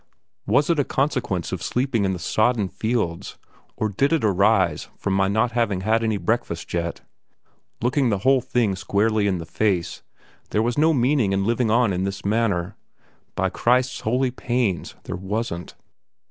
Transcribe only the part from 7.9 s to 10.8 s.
the whole thing squarely in the face, there was